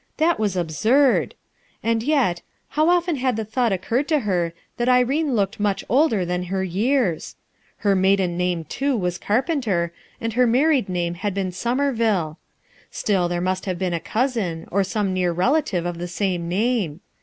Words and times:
That 0.17 0.39
wag 0.39 0.55
absurd! 0.55 1.35
And 1.83 2.01
yet— 2.01 2.41
how 2.69 2.89
often 2.89 3.17
had 3.17 3.35
the 3.35 3.45
thought 3.45 3.71
oc 3.71 3.81
curred 3.85 4.07
to 4.07 4.21
her 4.21 4.51
that 4.77 4.89
Irene 4.89 5.35
looked 5.35 5.59
much 5.59 5.83
older 5.87 6.25
than 6.25 6.45
her 6.45 6.63
years 6.63 7.35
I 7.37 7.83
Her 7.83 7.95
maiden 7.95 8.35
name, 8.35 8.63
too, 8.63 8.97
was 8.97 9.19
Car 9.19 9.43
penter, 9.43 9.91
and 10.19 10.33
her 10.33 10.47
married 10.47 10.89
name 10.89 11.13
had 11.13 11.35
been 11.35 11.51
Somer 11.51 11.91
ville. 11.91 12.39
Still, 12.89 13.27
there 13.29 13.41
must 13.41 13.67
have 13.67 13.77
l>cen 13.77 13.93
a 13.93 13.99
cousin, 13.99 14.67
or 14.71 14.81
gome 14.83 15.13
near 15.13 15.31
relative 15.31 15.85
of 15.85 15.99
the 15.99 16.07
same 16.07 16.49
name. 16.49 17.01